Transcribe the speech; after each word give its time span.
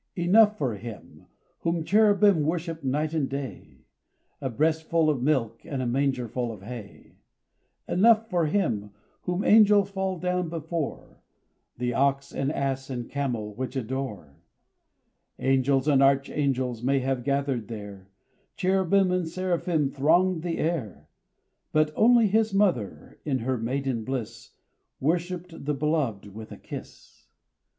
Enough 0.15 0.57
for 0.57 0.73
Him, 0.77 1.27
whom 1.59 1.83
cherubim 1.83 2.41
Worship 2.41 2.83
night 2.83 3.13
and 3.13 3.29
day, 3.29 3.81
A 4.41 4.49
breastful 4.49 5.11
of 5.11 5.21
milk 5.21 5.63
And 5.63 5.79
a 5.79 5.85
mangerful 5.85 6.51
of 6.51 6.63
hay; 6.63 7.17
Enough 7.87 8.27
for 8.27 8.47
Him, 8.47 8.89
whom 9.25 9.43
angels 9.43 9.91
Fall 9.91 10.17
down 10.17 10.49
before, 10.49 11.21
The 11.77 11.93
ox 11.93 12.33
and 12.33 12.51
ass 12.51 12.89
and 12.89 13.07
camel 13.11 13.53
Which 13.53 13.75
adore. 13.75 14.41
[2031 15.37 15.37
RAINBOW 15.37 15.43
GOLD 15.43 15.51
Angels 15.67 15.87
and 15.87 16.01
archangels 16.01 16.81
May 16.81 16.97
have 17.01 17.23
gathered 17.23 17.67
there, 17.67 18.09
Cherubim 18.55 19.11
and 19.11 19.27
seraphim 19.27 19.91
Thronged 19.91 20.41
the 20.41 20.57
air; 20.57 21.09
But 21.71 21.91
only 21.95 22.25
His 22.25 22.55
mother 22.55 23.19
In 23.23 23.37
her 23.37 23.59
maiden 23.59 24.03
bliss 24.03 24.53
Worshipped 24.99 25.65
the 25.65 25.75
Beloved 25.75 26.33
With 26.33 26.51
a 26.51 26.57
kiss. 26.57 27.27